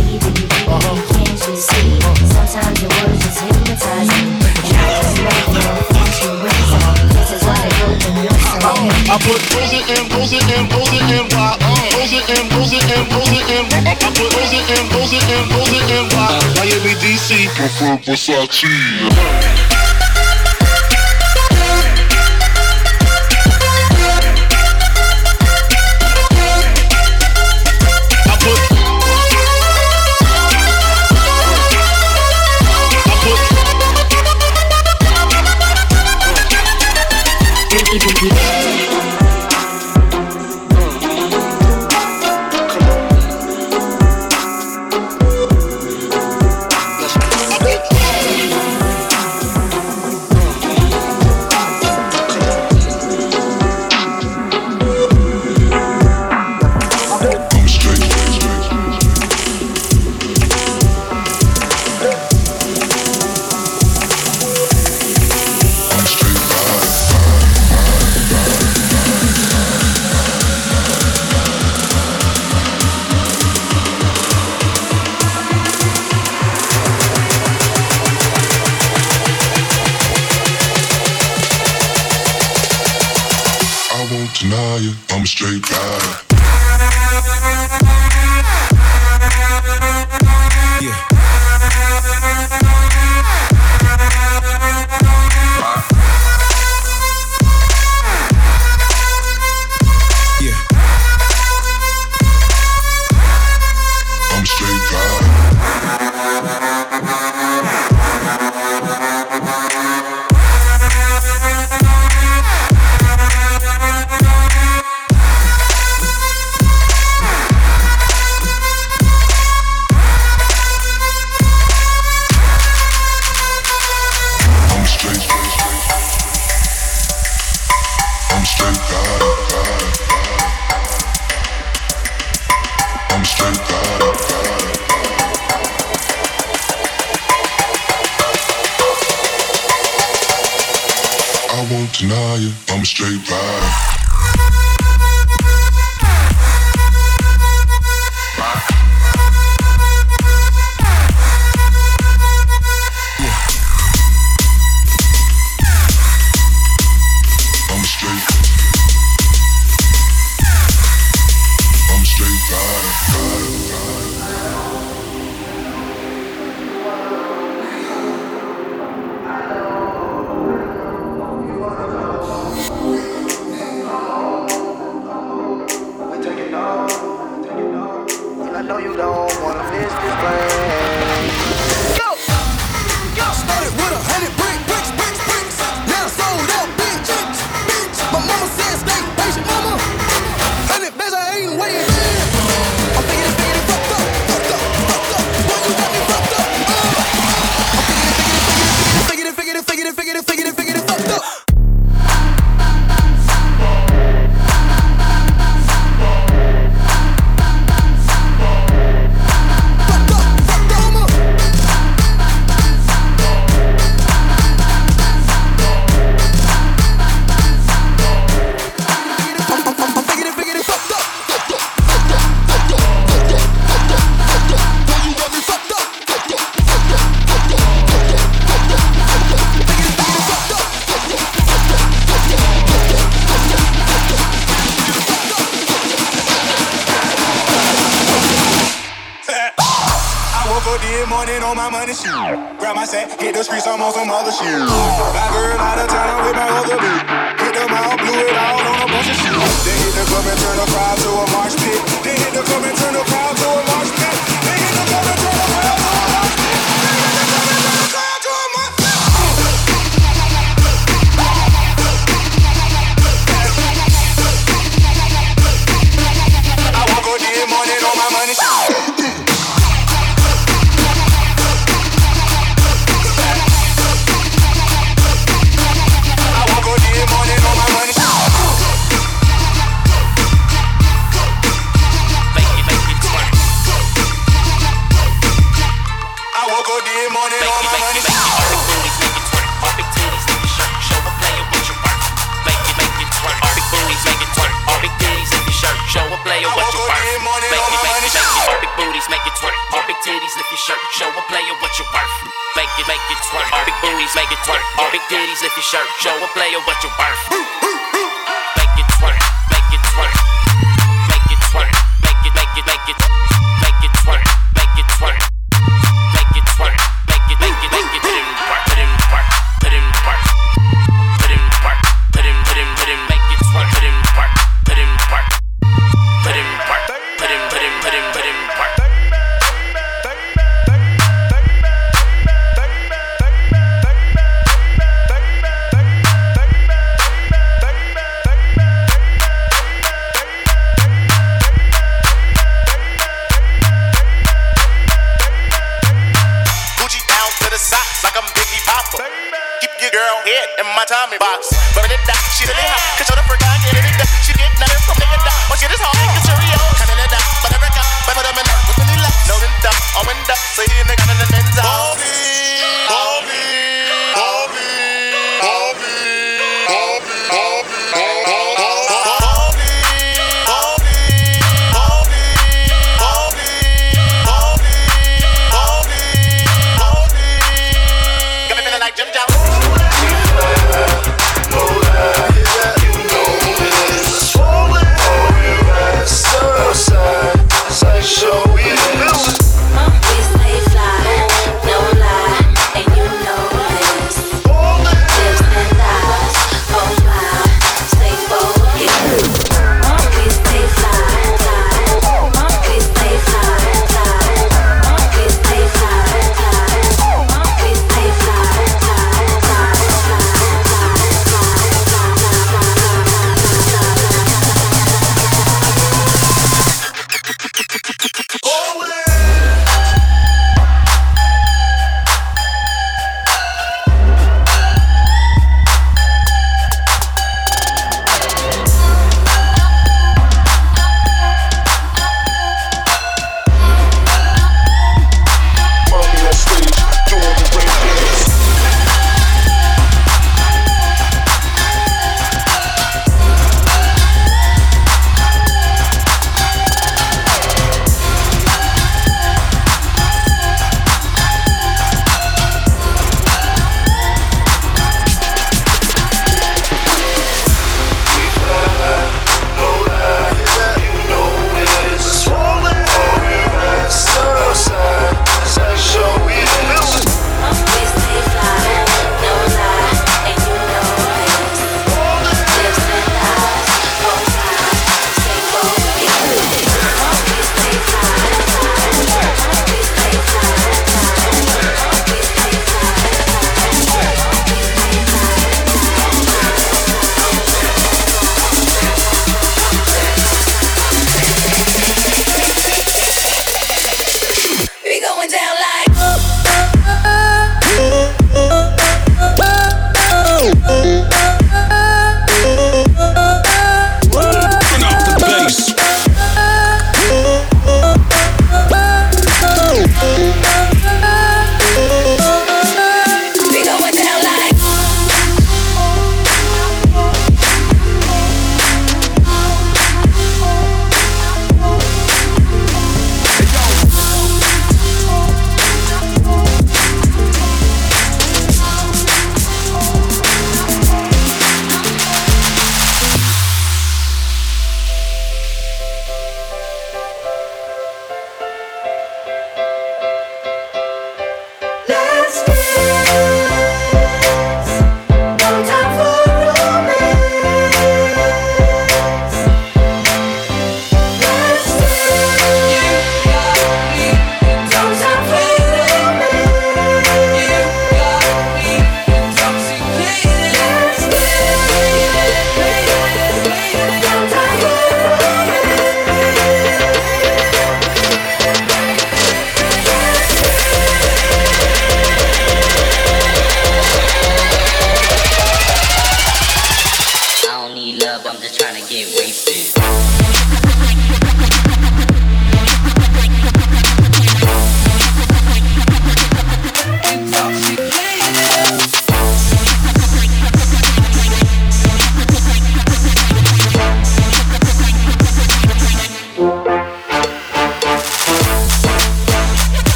Biggie, 0.00 0.16
biggie, 0.16 0.48
biggie, 0.48 0.64
uh-huh. 0.64 0.96
can't 1.12 1.36
you 1.44 1.56
see? 1.60 2.00
Sometimes 2.24 2.80
your 2.80 2.88
words 2.88 3.20
just 3.20 3.36
hypnotize 3.44 4.08
me. 4.16 4.40
And 4.64 4.80
I 4.80 4.88
just 4.96 5.20
love 5.20 5.44
your 5.60 5.76
flashy 5.92 6.32
ways. 6.40 6.72
I 6.72 7.04
guess 7.12 7.36
that's 7.36 7.44
why 7.44 7.60
they're 7.60 7.76
broken, 7.84 8.16
you're 8.24 8.40
so 8.40 8.56
fake. 8.64 8.96
I 9.12 9.20
put 9.20 9.44
rose 9.52 9.76
in, 9.76 10.08
rose 10.08 10.32
in, 10.32 10.40
rose 10.72 10.88
in, 10.88 11.28
why? 11.36 11.52
Rose 12.00 12.16
in, 12.16 12.48
rose 12.56 12.72
in, 12.72 12.80
rose 13.12 13.28
in. 13.28 13.68
I 13.76 13.92
put 13.92 14.24
rose 14.32 14.56
in, 14.56 14.88
rose 14.88 15.12
in, 15.12 15.20
rose 15.52 15.68
in, 15.68 16.08
why? 16.16 16.32
Miami, 16.56 16.96
DC, 16.96 17.44
prefer 17.52 18.00
Versace. 18.00 19.89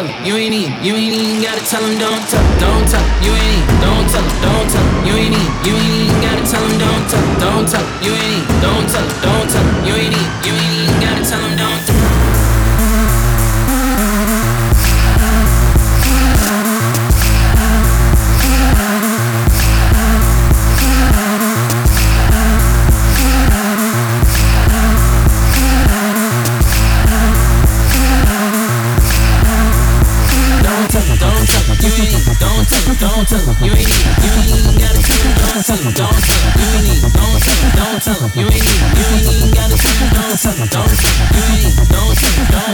tell 0.00 0.08
him, 0.08 0.26
you 0.26 0.34
ain't 0.36 0.54
even, 0.54 0.72
you 0.84 0.94
ain't 0.94 1.14
even 1.14 1.42
gotta 1.42 1.64
tell 1.64 1.84
him, 1.84 1.98
don't 1.98 2.24
tell, 2.28 2.44
don't 2.60 2.86
tell, 2.88 3.04
you 3.20 3.32
ain't 3.32 3.60
even, 3.60 3.80
don't 3.84 4.08
tell, 4.08 4.24
don't 4.40 4.68
tell, 4.70 4.86
you 5.04 5.14
ain't 5.14 5.34
even, 5.36 5.52
you 5.66 5.74
ain't 5.76 6.08
even 6.08 6.20
gotta 6.24 6.44
tell 6.48 6.64
him, 6.64 6.78
don't 6.78 7.04
tell, 7.10 7.26
don't 7.40 7.68
tell, 7.68 7.86
you 8.00 8.12
ain't 8.12 8.29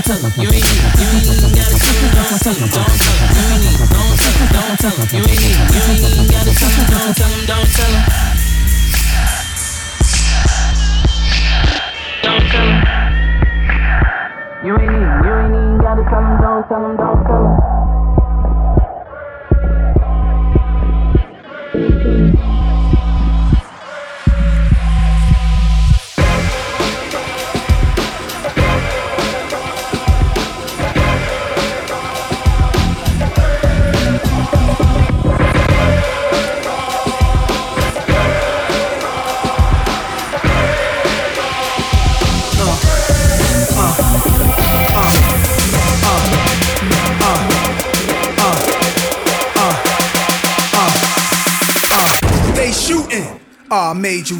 tell 0.07 0.23
him. 0.23 0.31
You 0.39 0.47
ain't 0.47 0.63
need, 0.63 0.87
you 1.03 1.19
ain't 1.19 1.27
even 1.27 1.51
gotta 1.51 1.75
tell. 1.83 1.99
Don't 2.15 2.39
tell. 2.39 2.55
You 2.55 2.71
ain't 3.51 3.67
need, 3.67 3.91
don't 3.91 4.15
tell. 4.79 4.95
You 5.11 5.27
ain't 5.27 5.43
need, 5.43 5.59
you 5.67 5.83
ain't 5.83 6.07
even 6.07 6.31
gotta 6.31 6.55
tell. 6.55 6.71
Don't 6.87 7.11
tell 7.19 7.35
don't 7.47 7.67
tell 7.75 7.95
You 14.63 14.79
ain't 14.79 14.95
need, 14.95 15.11
you 15.27 15.33
ain't 15.35 15.59
even 15.59 15.79
gotta 15.83 16.05
tell. 16.07 16.23
Don't 16.39 16.69
tell 16.69 16.97
don't. 16.97 17.06
made 54.07 54.31
you 54.31 54.39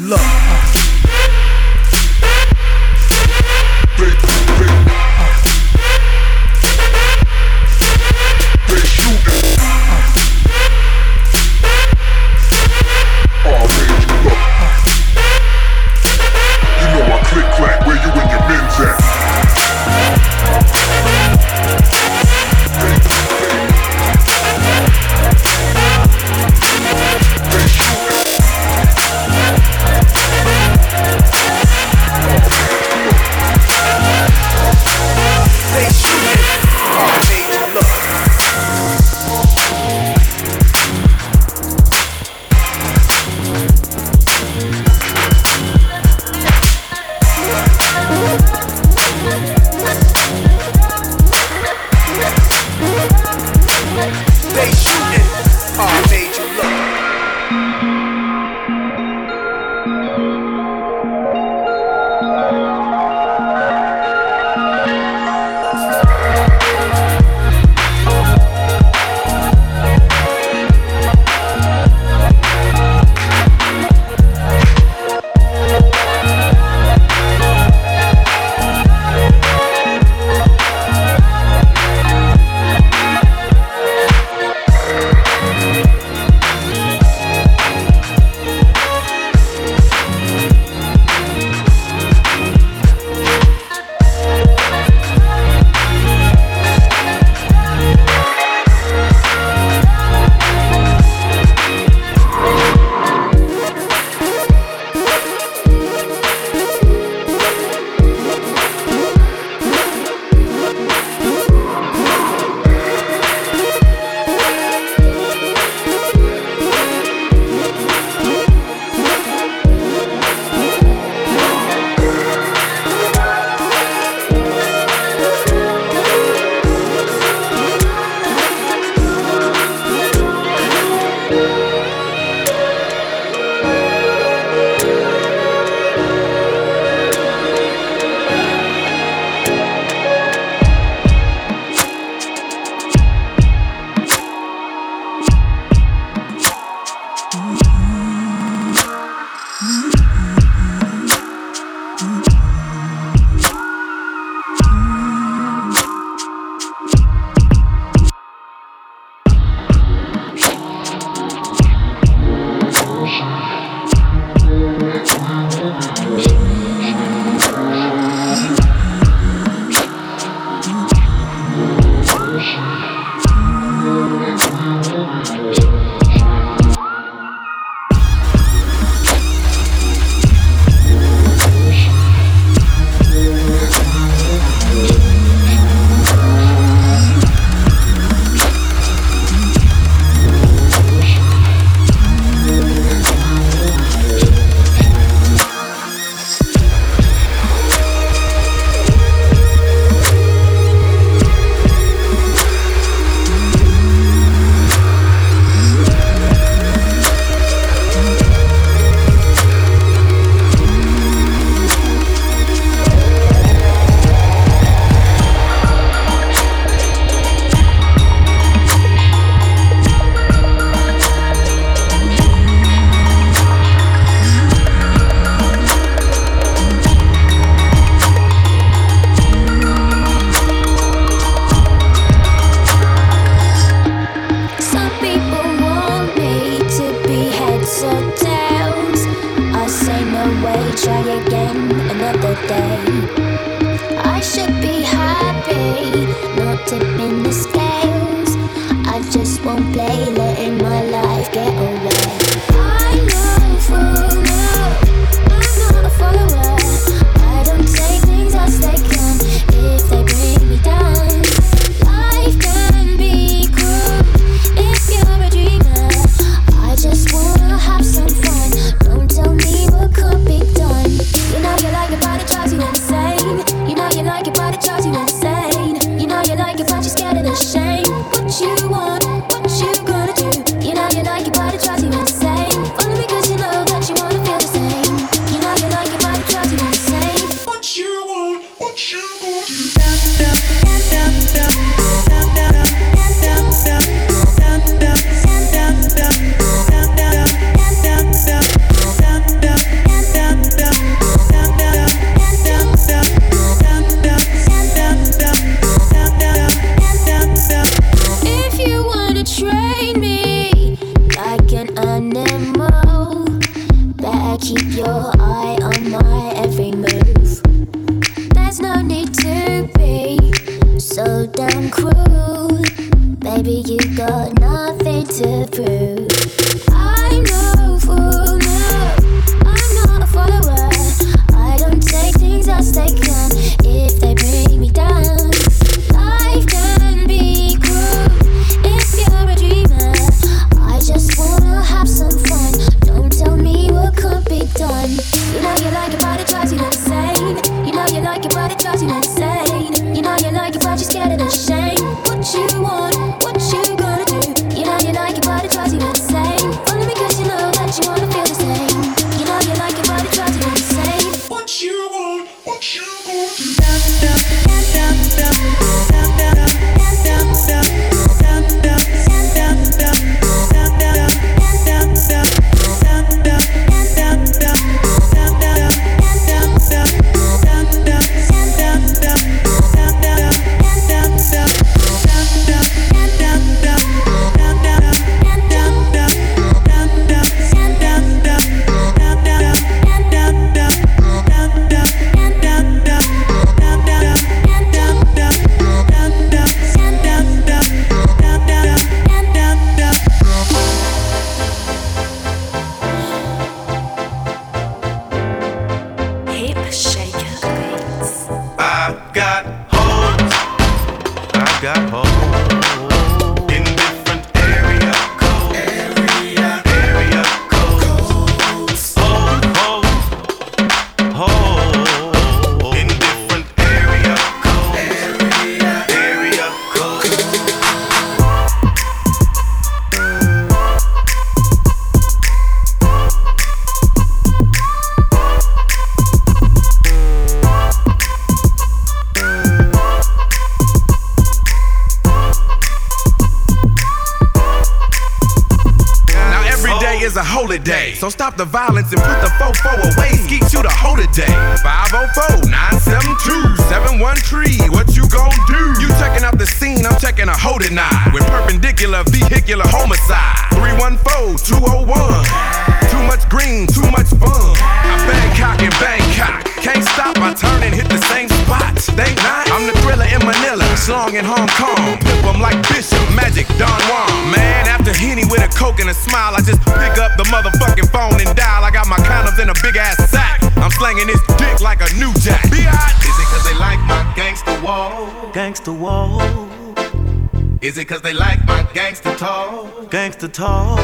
Is 487.77 487.81
it 487.81 487.89
cause 487.89 488.01
they 488.01 488.13
like 488.13 488.43
my 488.47 488.67
gangster 488.73 489.13
talk? 489.17 489.91
Gangster 489.91 490.27
talk. 490.27 490.79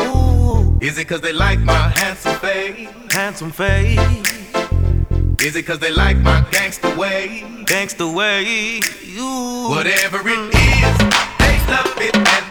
Ooh. 0.00 0.78
Is 0.80 0.96
it 0.96 1.06
cause 1.06 1.20
they 1.20 1.34
like 1.34 1.58
my 1.60 1.74
handsome 1.74 2.34
face? 2.36 2.88
Handsome 3.10 3.50
face. 3.50 3.98
Is 5.42 5.54
it 5.54 5.66
cause 5.66 5.80
they 5.80 5.92
like 5.92 6.16
my 6.16 6.42
gangster 6.50 6.96
way? 6.96 7.44
Gangster 7.66 8.10
way. 8.10 8.80
Ooh. 9.18 9.68
Whatever 9.68 10.26
it 10.26 10.54
is, 10.54 10.98
they 11.40 11.60
love 11.68 11.94
it 11.98 12.16
and 12.16 12.49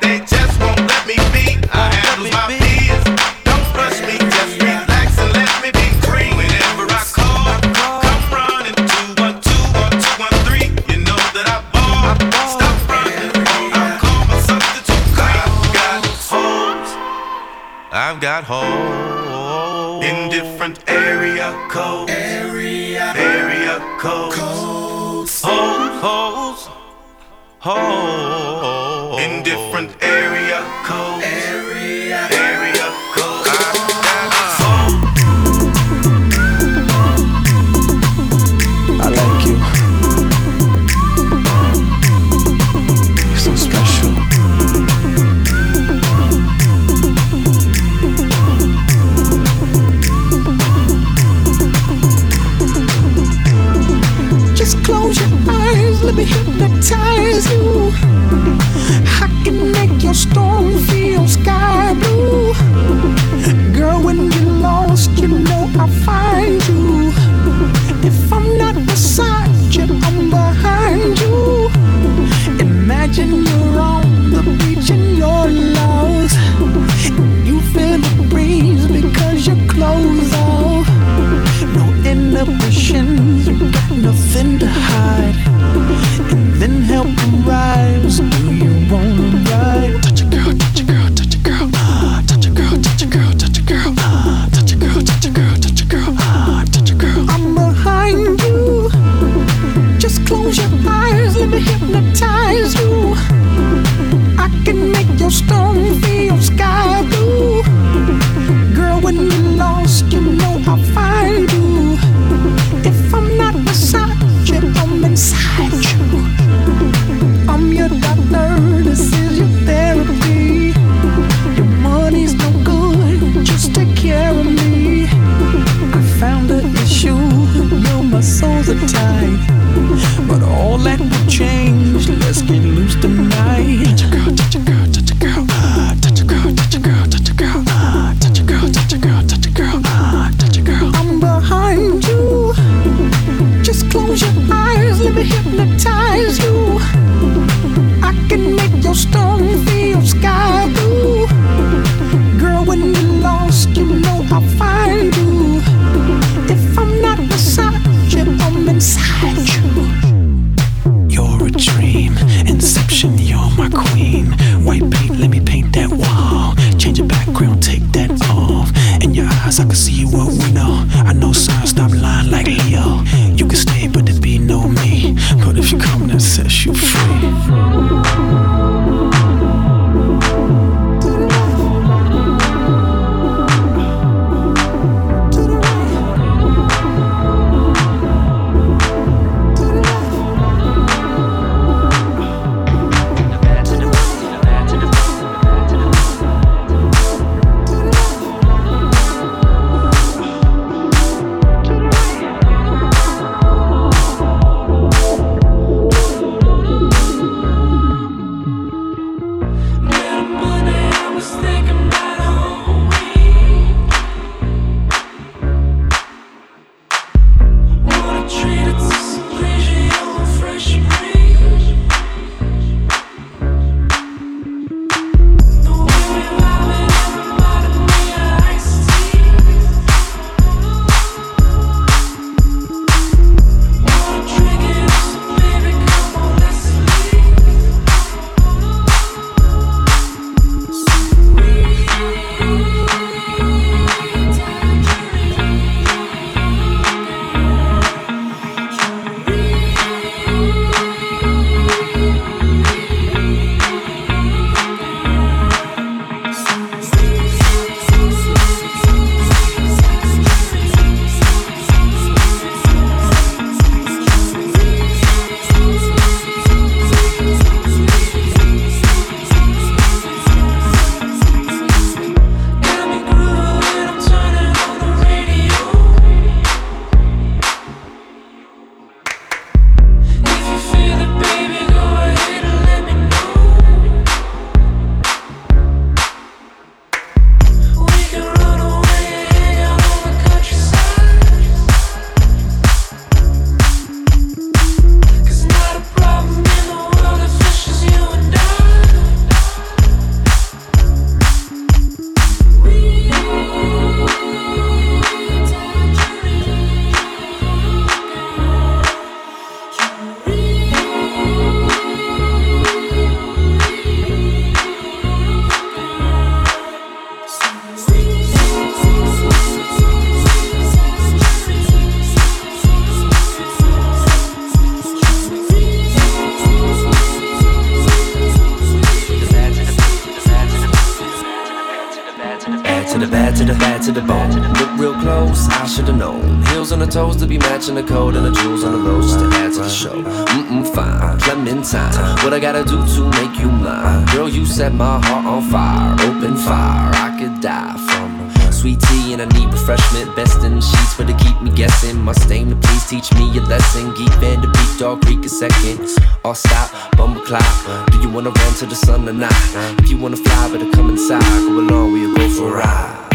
matching 337.70 337.86
the 337.86 337.94
code, 337.94 338.16
and 338.16 338.26
the 338.26 338.32
jewels 338.42 338.64
on 338.64 338.72
the 338.72 338.78
lows 338.78 339.14
just 339.14 339.20
to 339.20 339.26
add 339.38 339.54
to 339.54 339.60
the 339.60 339.70
show. 339.70 340.02
Mm-mm, 340.02 340.66
fine, 340.74 341.20
Clementine. 341.20 341.94
What 342.24 342.34
I 342.34 342.40
gotta 342.40 342.64
do 342.64 342.78
to 342.86 343.10
make 343.22 343.40
you 343.40 343.50
mine? 343.50 344.06
Girl, 344.08 344.30
you 344.30 344.46
set 344.46 344.74
my 344.74 345.00
heart 345.06 345.26
on 345.26 345.42
fire. 345.50 345.94
Open 346.08 346.36
fire, 346.36 346.92
I 346.94 347.18
could 347.20 347.42
die 347.42 347.78
from 347.88 348.30
sweet 348.52 348.80
tea 348.82 349.14
and 349.14 349.22
I 349.22 349.26
need 349.38 349.52
refreshment. 349.52 350.16
Best 350.16 350.44
in 350.44 350.56
the 350.56 350.62
sheets 350.62 350.94
for 350.94 351.06
to 351.06 351.14
keep 351.14 351.42
me 351.42 351.52
guessing. 351.52 351.98
Must 352.02 352.30
aim 352.32 352.50
to 352.50 352.56
please 352.56 352.88
teach 352.88 353.12
me 353.14 353.26
a 353.38 353.42
lesson. 353.42 353.94
Geek 353.96 354.12
band 354.20 354.44
to 354.44 354.48
beat 354.50 354.80
dog 354.80 355.02
creek 355.06 355.26
a 355.26 355.30
second. 355.30 355.80
All 356.26 356.36
stop, 356.36 356.98
bumble 356.98 357.22
clock. 357.22 357.90
Do 357.92 358.00
you 358.02 358.10
wanna 358.10 358.32
run 358.32 358.54
to 358.56 358.66
the 358.66 358.76
sun 358.76 359.08
or 359.08 359.14
not? 359.14 359.34
If 359.80 359.90
you 359.90 359.98
wanna 359.98 360.18
fly, 360.18 360.52
better 360.52 360.70
come 360.72 360.90
inside. 360.90 361.22
Go 361.22 361.60
along, 361.60 361.94
we'll 361.94 362.16
go 362.16 362.30
for 362.30 362.54
a 362.54 362.58
ride. 362.58 363.09